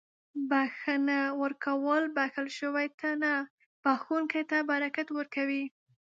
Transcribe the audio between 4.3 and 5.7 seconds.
ته برکت ورکوي.